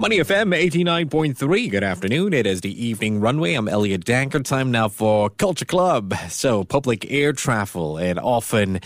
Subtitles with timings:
[0.00, 1.70] Money FM 89.3.
[1.70, 2.32] Good afternoon.
[2.32, 3.52] It is the evening runway.
[3.52, 4.42] I'm Elliot Danker.
[4.42, 6.14] Time now for Culture Club.
[6.30, 8.80] So, public air travel and often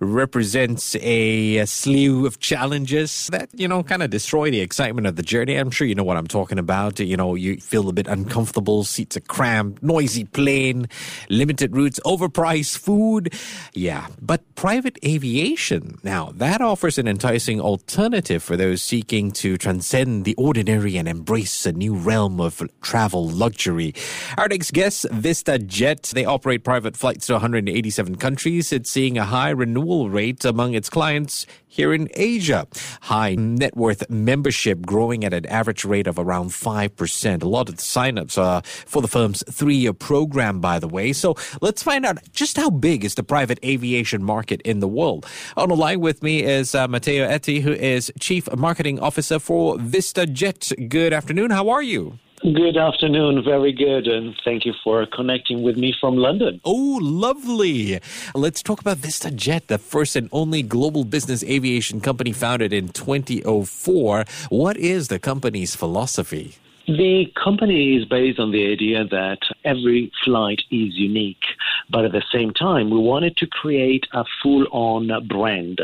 [0.00, 5.14] represents a, a slew of challenges that, you know, kind of destroy the excitement of
[5.14, 5.54] the journey.
[5.54, 6.98] I'm sure you know what I'm talking about.
[6.98, 10.88] You know, you feel a bit uncomfortable, seats are cramped, noisy plane,
[11.30, 13.32] limited routes, overpriced food.
[13.72, 14.08] Yeah.
[14.20, 20.34] But private aviation, now, that offers an enticing alternative for those seeking to transcend the
[20.34, 23.94] ordinary and embrace a new realm of travel luxury.
[24.38, 28.72] Our next guest, VistaJet, they operate private flights to 187 countries.
[28.72, 32.66] It's seeing a high renewal renewal rate among its clients here in Asia.
[33.02, 37.42] High net worth membership growing at an average rate of around 5%.
[37.42, 41.12] A lot of the signups are for the firm's three year program, by the way.
[41.12, 45.26] So let's find out just how big is the private aviation market in the world.
[45.56, 49.76] On the line with me is uh, Matteo Atti, who is Chief Marketing Officer for
[49.76, 50.45] VistaJet.
[50.88, 51.50] Good afternoon.
[51.50, 52.18] How are you?
[52.42, 53.42] Good afternoon.
[53.42, 54.06] Very good.
[54.06, 56.60] And thank you for connecting with me from London.
[56.64, 57.98] Oh, lovely.
[58.34, 64.24] Let's talk about VistaJet, the first and only global business aviation company founded in 2004.
[64.50, 66.54] What is the company's philosophy?
[66.86, 71.44] The company is based on the idea that every flight is unique,
[71.90, 75.80] but at the same time, we wanted to create a full on brand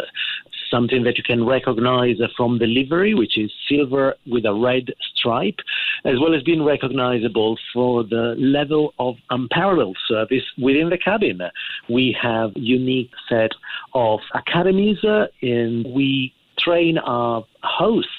[0.72, 5.60] something that you can recognize from the livery, which is silver with a red stripe,
[6.04, 11.40] as well as being recognizable for the level of unparalleled service within the cabin.
[11.88, 13.52] We have unique set
[13.94, 18.10] of academies, uh, and we train our hosts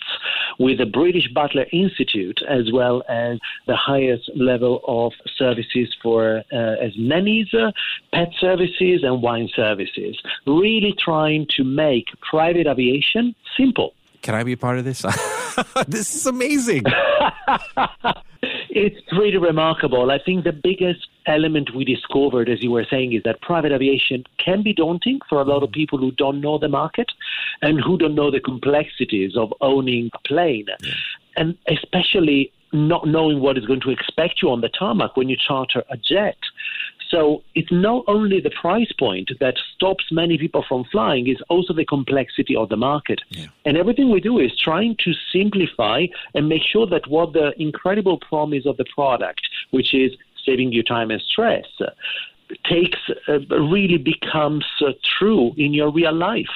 [0.59, 6.55] with the British Butler Institute, as well as the highest level of services for uh,
[6.55, 7.71] as nannies, uh,
[8.13, 10.21] pet services, and wine services.
[10.45, 13.93] Really trying to make private aviation simple.
[14.21, 15.01] Can I be a part of this?
[15.87, 16.83] this is amazing.
[18.75, 20.09] it's pretty remarkable.
[20.09, 24.23] I think the biggest element we discovered, as you were saying, is that private aviation
[24.37, 27.11] can be daunting for a lot of people who don't know the market
[27.61, 30.65] and who don't know the complexities of owning a plane.
[30.81, 30.93] Yeah.
[31.37, 35.37] And especially not knowing what is going to expect you on the tarmac when you
[35.37, 36.37] charter a jet.
[37.13, 41.71] So it's not only the price point that stops many people from flying, it's also
[41.71, 43.21] the complexity of the market.
[43.29, 43.45] Yeah.
[43.65, 48.17] And everything we do is trying to simplify and make sure that what the incredible
[48.17, 50.11] promise of the product, which is
[50.43, 51.67] saving you time and stress,
[52.65, 56.55] takes uh, really becomes uh, true in your real life.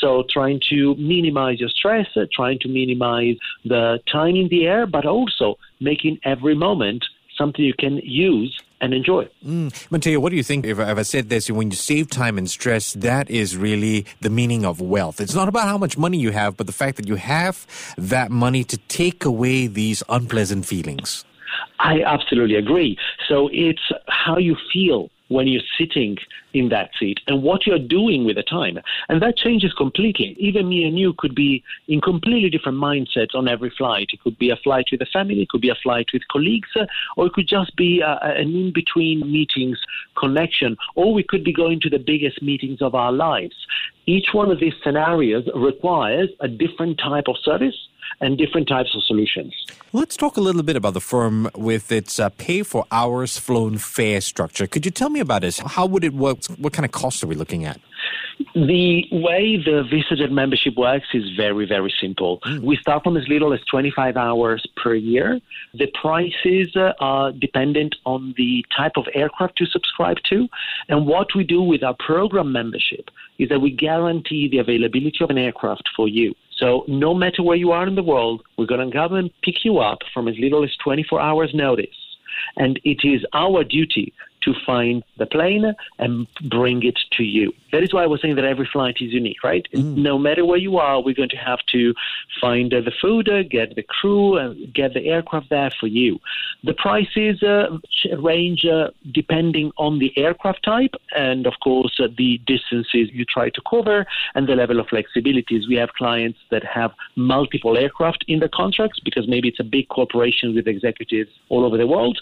[0.00, 4.86] So trying to minimize your stress, uh, trying to minimize the time in the air,
[4.86, 7.04] but also making every moment
[7.38, 9.28] something you can use and enjoy.
[9.44, 9.90] Mm.
[9.90, 10.66] Matteo, what do you think?
[10.66, 14.30] If, if I said this, when you save time and stress, that is really the
[14.30, 15.20] meaning of wealth.
[15.20, 17.66] It's not about how much money you have, but the fact that you have
[17.96, 21.24] that money to take away these unpleasant feelings.
[21.78, 22.98] I absolutely agree.
[23.28, 26.16] So it's how you feel when you're sitting
[26.54, 28.78] in that seat and what you're doing with the time.
[29.08, 30.36] And that changes completely.
[30.38, 34.08] Even me and you could be in completely different mindsets on every flight.
[34.12, 36.68] It could be a flight with a family, it could be a flight with colleagues,
[36.76, 39.78] uh, or it could just be a, an in between meetings
[40.18, 43.54] connection, or we could be going to the biggest meetings of our lives.
[44.06, 47.76] Each one of these scenarios requires a different type of service
[48.20, 49.54] and different types of solutions.
[49.92, 53.78] Let's talk a little bit about the firm with its uh, pay for hours flown
[53.78, 54.66] fare structure.
[54.66, 55.58] Could you tell me about this?
[55.58, 56.44] How would it work?
[56.58, 57.80] What kind of costs are we looking at?
[58.54, 62.40] The way the VistaJet membership works is very, very simple.
[62.40, 62.60] Mm.
[62.60, 65.40] We start from as little as 25 hours per year.
[65.74, 70.48] The prices uh, are dependent on the type of aircraft you subscribe to.
[70.88, 75.30] And what we do with our program membership is that we guarantee the availability of
[75.30, 76.34] an aircraft for you.
[76.58, 79.64] So no matter where you are in the world, we're going to come and pick
[79.64, 81.86] you up from as little as 24 hours notice.
[82.56, 84.12] And it is our duty
[84.42, 87.52] to find the plane and bring it to you.
[87.72, 89.66] That is why I was saying that every flight is unique, right?
[89.74, 89.96] Mm.
[89.98, 91.94] No matter where you are, we're going to have to
[92.40, 96.18] find uh, the food, uh, get the crew, and get the aircraft there for you.
[96.64, 97.78] The prices uh,
[98.18, 103.50] range uh, depending on the aircraft type and, of course, uh, the distances you try
[103.50, 105.68] to cover and the level of flexibilities.
[105.68, 109.88] We have clients that have multiple aircraft in the contracts because maybe it's a big
[109.88, 112.18] corporation with executives all over the world.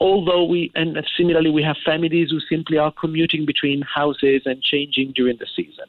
[0.00, 4.87] Although we, and similarly, we have families who simply are commuting between houses and changing
[5.14, 5.86] during the season.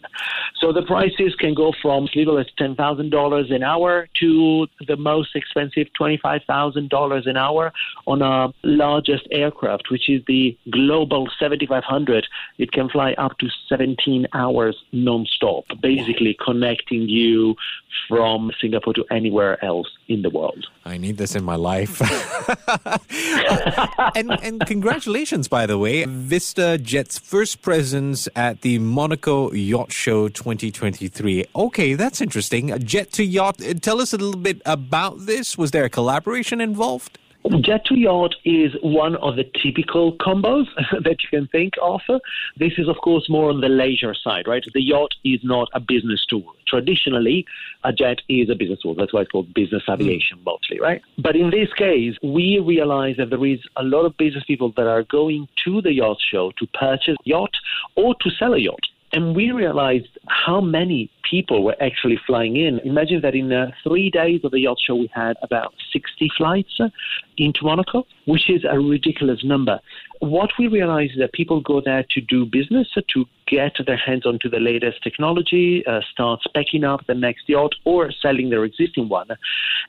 [0.60, 5.36] So the prices can go from as little as $10,000 an hour to the most
[5.36, 7.72] expensive $25,000 an hour
[8.07, 12.28] on our largest aircraft, which is the Global 7500.
[12.57, 17.56] It can fly up to 17 hours non-stop, basically connecting you
[18.07, 20.65] from Singapore to anywhere else in the world.
[20.85, 22.01] I need this in my life.
[24.15, 26.06] and, and congratulations, by the way.
[26.06, 31.45] VistaJet's first presence at the Monaco Yacht Show 2023.
[31.56, 32.77] Okay, that's interesting.
[32.79, 33.63] Jet to Yacht.
[33.63, 35.57] Uh, tell us a little bit about this.
[35.57, 37.19] Was there a collaboration involved?
[37.62, 40.65] Jet to yacht is one of the typical combos
[41.03, 42.01] that you can think of.
[42.57, 44.63] This is, of course, more on the leisure side, right?
[44.74, 46.53] The yacht is not a business tool.
[46.68, 47.45] Traditionally,
[47.83, 48.94] a jet is a business tool.
[48.94, 49.94] That's why it's called business hmm.
[49.94, 50.45] aviation mm.
[50.45, 51.01] mostly, right?
[51.18, 54.88] But in this case, we realize that there is a lot of business people that
[54.88, 57.56] are going to the yacht show to purchase yacht
[57.95, 58.86] or to sell a yacht.
[59.12, 62.80] And we realized how many people were actually flying in.
[62.80, 66.80] Imagine that in uh, three days of the yacht show, we had about 60 flights
[66.80, 66.89] uh,
[67.38, 69.80] into Monaco, which is a ridiculous number.
[70.19, 73.97] What we realize is that people go there to do business, uh, to get their
[73.97, 78.65] hands onto the latest technology, uh, start specking up the next yacht, or selling their
[78.65, 79.27] existing one.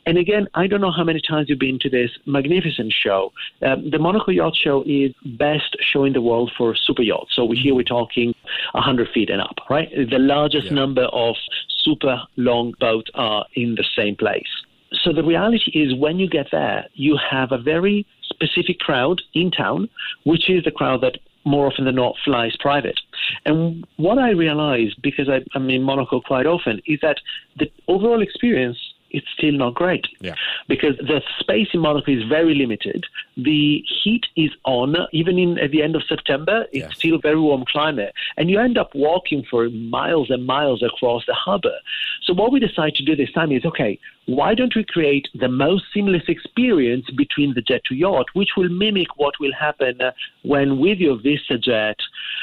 [0.06, 3.32] And again, I don't know how many times you've been to this magnificent show.
[3.62, 7.34] Um, the Monaco Yacht Show is best show in the world for super yachts.
[7.34, 8.34] So here we're talking
[8.72, 9.90] 100 feet and up, right?
[9.90, 10.74] The largest yeah.
[10.74, 11.34] number of
[11.82, 14.48] super long boats are in the same place.
[14.92, 19.50] So the reality is, when you get there, you have a very specific crowd in
[19.50, 19.88] town,
[20.24, 22.98] which is the crowd that more often than not flies private.
[23.46, 27.18] And what I realized, because I, I'm in Monaco quite often, is that
[27.58, 28.78] the overall experience
[29.10, 30.06] it's still not great.
[30.20, 30.34] Yeah.
[30.68, 33.04] Because the space in Monaco is very limited.
[33.36, 36.96] The heat is on, even in at the end of September, it's yes.
[36.96, 38.12] still very warm climate.
[38.36, 41.76] And you end up walking for miles and miles across the harbor.
[42.22, 45.48] So what we decided to do this time is okay, why don't we create the
[45.48, 49.98] most seamless experience between the jet to yacht, which will mimic what will happen
[50.42, 51.96] when with your VistaJet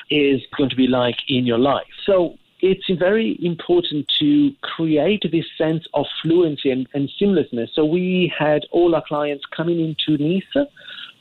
[0.09, 1.87] is going to be like in your life.
[2.05, 7.69] So it's very important to create this sense of fluency and, and seamlessness.
[7.73, 10.67] So we had all our clients coming into Nice.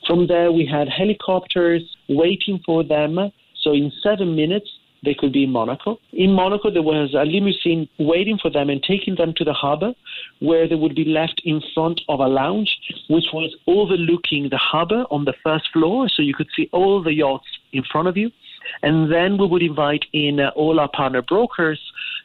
[0.05, 3.19] From there, we had helicopters waiting for them.
[3.61, 4.69] So in seven minutes,
[5.03, 5.99] they could be in Monaco.
[6.13, 9.93] In Monaco, there was a limousine waiting for them and taking them to the harbor,
[10.39, 12.75] where they would be left in front of a lounge,
[13.09, 16.09] which was overlooking the harbor on the first floor.
[16.09, 18.31] So you could see all the yachts in front of you.
[18.81, 21.79] And then we would invite in uh, all our partner brokers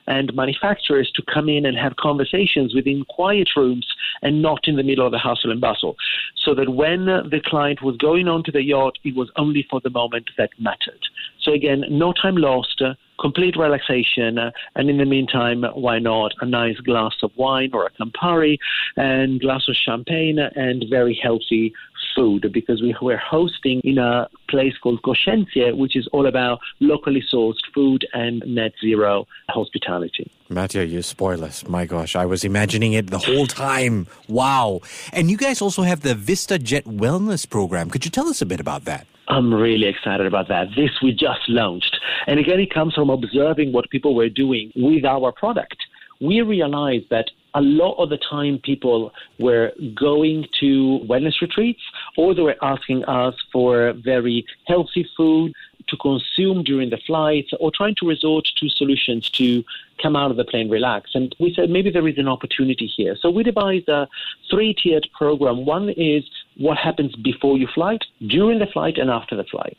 [0.06, 3.87] and manufacturers to come in and have conversations within quiet rooms
[4.23, 5.96] and not in the middle of the hustle and bustle.
[6.37, 9.90] So that when the client was going onto the yacht, it was only for the
[9.90, 11.00] moment that mattered.
[11.40, 16.32] So again, no time lost, uh, complete relaxation, uh, and in the meantime, why not
[16.40, 18.58] a nice glass of wine or a Campari
[18.96, 21.73] and glass of champagne and very healthy
[22.14, 27.23] food because we were hosting in a place called Coscienza, which is all about locally
[27.32, 30.31] sourced food and net zero hospitality.
[30.49, 31.67] Matteo, you spoil us.
[31.67, 34.06] My gosh, I was imagining it the whole time.
[34.29, 34.81] Wow.
[35.12, 37.91] And you guys also have the VistaJet Wellness Program.
[37.91, 39.06] Could you tell us a bit about that?
[39.29, 40.69] I'm really excited about that.
[40.76, 41.97] This we just launched.
[42.26, 45.76] And again, it comes from observing what people were doing with our product.
[46.20, 51.82] We realized that a lot of the time people were going to wellness retreats
[52.16, 55.52] or they were asking us for very healthy food
[55.88, 59.62] to consume during the flight or trying to resort to solutions to
[60.00, 61.11] come out of the plane relax.
[61.14, 63.16] And we said maybe there is an opportunity here.
[63.21, 64.09] So we devised a
[64.50, 65.66] three tiered program.
[65.66, 66.25] One is
[66.56, 69.76] what happens before you flight, during the flight, and after the flight.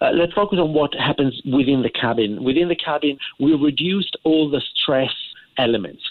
[0.00, 2.42] Uh, let's focus on what happens within the cabin.
[2.44, 5.12] Within the cabin, we reduced all the stress
[5.56, 6.02] elements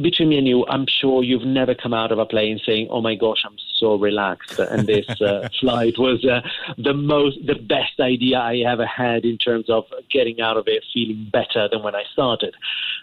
[0.00, 3.00] between me and you, I'm sure you've never come out of a plane saying, "Oh
[3.00, 6.40] my gosh, I'm so relaxed," and this uh, flight was uh,
[6.78, 10.84] the most, the best idea I ever had in terms of getting out of it
[10.92, 12.54] feeling better than when I started.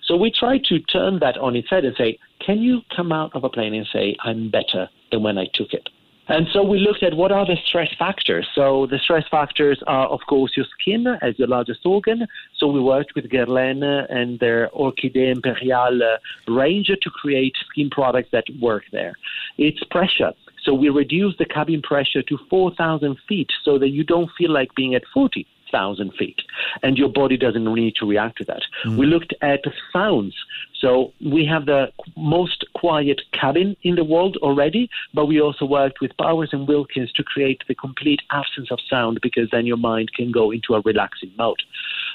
[0.04, 3.36] So we try to turn that on its head and say, "Can you come out
[3.36, 5.88] of a plane and say, I'm better than when I took it?"
[6.32, 8.48] And so we looked at what are the stress factors.
[8.56, 12.26] So the stress factors are, of course, your skin as your largest organ.
[12.58, 18.46] So we worked with Guerlain and their Orchidée Imperiale range to create skin products that
[18.62, 19.14] work there.
[19.58, 20.32] It's pressure.
[20.64, 24.74] So we reduce the cabin pressure to 4,000 feet so that you don't feel like
[24.74, 25.46] being at 40.
[25.72, 26.42] Thousand feet,
[26.84, 28.64] and your body doesn't need to react to that.
[28.86, 28.98] Mm.
[28.98, 29.62] We looked at
[29.94, 30.36] sounds.
[30.80, 36.02] So we have the most quiet cabin in the world already, but we also worked
[36.02, 40.12] with Bowers and Wilkins to create the complete absence of sound because then your mind
[40.14, 41.62] can go into a relaxing mode.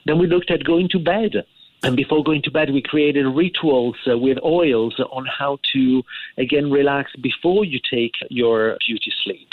[0.04, 1.44] Then we looked at going to bed.
[1.82, 6.02] And before going to bed, we created rituals uh, with oils on how to,
[6.38, 9.48] again, relax before you take your beauty sleep.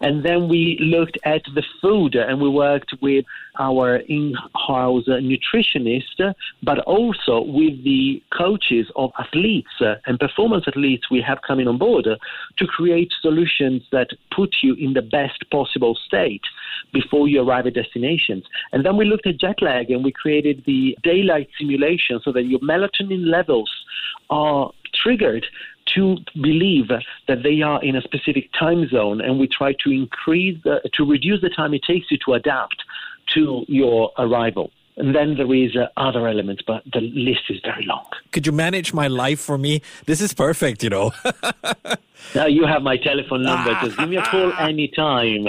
[0.00, 3.24] And then we looked at the food uh, and we worked with
[3.58, 9.70] our in-house uh, nutritionist, uh, but also with the coaches of athletes
[10.06, 12.06] and performance athletes we have coming on board
[12.58, 16.42] to create solutions that put you in the best possible state
[16.92, 18.44] before you arrive at destinations.
[18.72, 21.48] And then we looked at jet lag and we created the daylight
[22.24, 23.70] so that your melatonin levels
[24.30, 25.46] are triggered
[25.94, 30.60] to believe that they are in a specific time zone, and we try to increase,
[30.64, 32.82] to reduce the time it takes you to adapt
[33.34, 34.70] to your arrival.
[34.96, 38.06] And then there is uh, other elements, but the list is very long.
[38.32, 39.82] Could you manage my life for me?
[40.06, 41.12] This is perfect, you know.
[42.34, 43.72] now you have my telephone number.
[43.82, 45.44] Just give me a call anytime.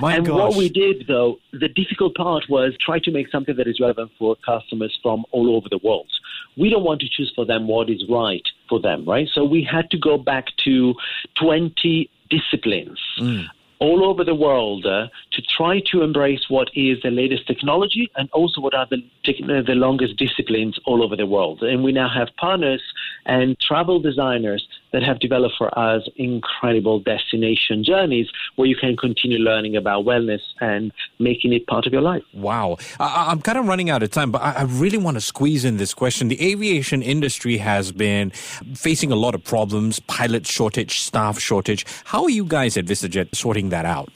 [0.00, 0.36] My and gosh.
[0.36, 4.10] what we did, though, the difficult part was try to make something that is relevant
[4.18, 6.10] for customers from all over the world.
[6.56, 9.28] We don't want to choose for them what is right for them, right?
[9.32, 10.94] So we had to go back to
[11.38, 12.98] 20 disciplines.
[13.18, 13.48] Mm
[13.82, 18.30] all over the world uh, to try to embrace what is the latest technology and
[18.30, 21.60] also what are the, uh, the longest disciplines all over the world.
[21.64, 22.80] And we now have partners
[23.26, 29.38] and travel designers that have developed for us incredible destination journeys where you can continue
[29.38, 32.22] learning about wellness and making it part of your life.
[32.32, 32.76] Wow.
[33.00, 35.64] I, am kind of running out of time, but I, I really want to squeeze
[35.64, 36.28] in this question.
[36.28, 41.86] The aviation industry has been facing a lot of problems pilot shortage, staff shortage.
[42.04, 44.10] How are you guys at VistaJet sorting that out?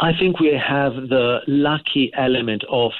[0.00, 2.92] I think we have the lucky element of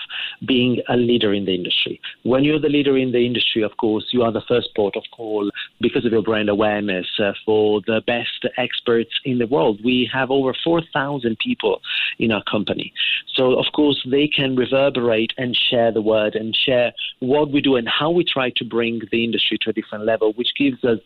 [0.47, 2.01] being a leader in the industry.
[2.23, 5.05] When you're the leader in the industry, of course, you are the first port of
[5.11, 9.81] call because of your brand awareness uh, for the best experts in the world.
[9.85, 11.81] We have over 4,000 people
[12.19, 12.93] in our company.
[13.35, 17.77] So, of course, they can reverberate and share the word and share what we do
[17.77, 20.99] and how we try to bring the industry to a different level, which gives us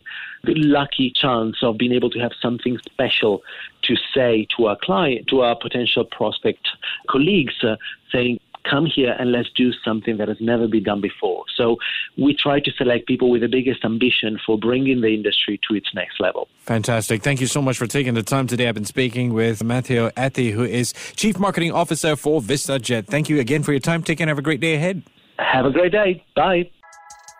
[0.43, 3.41] the lucky chance of being able to have something special
[3.83, 6.67] to say to our client, to our potential prospect
[7.09, 7.75] colleagues, uh,
[8.11, 11.43] saying, come here and let's do something that has never been done before.
[11.55, 11.77] So
[12.17, 15.87] we try to select people with the biggest ambition for bringing the industry to its
[15.93, 16.47] next level.
[16.59, 17.21] Fantastic.
[17.21, 18.67] Thank you so much for taking the time today.
[18.67, 23.07] I've been speaking with Matteo Atti, who is Chief Marketing Officer for VistaJet.
[23.07, 24.03] Thank you again for your time.
[24.03, 25.03] Take care and have a great day ahead.
[25.39, 26.23] Have a great day.
[26.35, 26.69] Bye.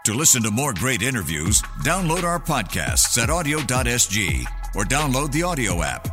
[0.06, 4.46] To listen to more great interviews, download our podcasts at awedio.sg
[4.76, 6.13] or download the audio app.